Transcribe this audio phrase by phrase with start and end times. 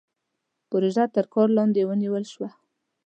[0.69, 2.49] پروژه تر کار لاندې ونيول شوه.